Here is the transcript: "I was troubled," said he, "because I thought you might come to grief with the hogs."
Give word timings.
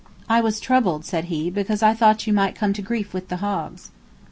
"I 0.27 0.41
was 0.41 0.59
troubled," 0.59 1.05
said 1.05 1.25
he, 1.25 1.51
"because 1.51 1.83
I 1.83 1.93
thought 1.93 2.25
you 2.25 2.33
might 2.33 2.55
come 2.55 2.73
to 2.73 2.81
grief 2.81 3.13
with 3.13 3.27
the 3.27 3.37
hogs." 3.37 3.91